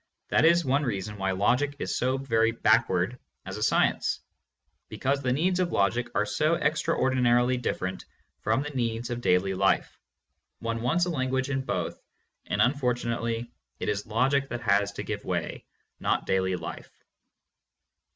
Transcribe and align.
That 0.29 0.45
is 0.45 0.65
one 0.65 0.81
reason 0.81 1.15
why 1.17 1.29
logic 1.29 1.75
is 1.77 1.95
so 1.95 2.17
very 2.17 2.51
backward 2.51 3.19
as 3.45 3.57
a 3.57 3.61
science, 3.61 4.19
because 4.89 5.21
the 5.21 5.31
needs 5.31 5.59
of 5.59 5.71
logic 5.71 6.07
are 6.15 6.25
so 6.25 6.55
extraordinarily 6.55 7.55
different 7.57 8.05
from 8.39 8.63
the 8.63 8.71
needs 8.71 9.11
of 9.11 9.21
daily 9.21 9.53
life. 9.53 9.99
One 10.57 10.81
wants 10.81 11.05
a 11.05 11.11
language 11.11 11.51
in 11.51 11.61
both, 11.63 12.01
and 12.47 12.63
unfortunately 12.63 13.51
it 13.79 13.89
is 13.89 14.07
logic 14.07 14.49
that 14.49 14.61
has 14.61 14.91
to 14.93 15.03
give 15.03 15.23
way, 15.23 15.65
not 15.99 16.25
daily 16.25 16.55
life. 16.55 16.89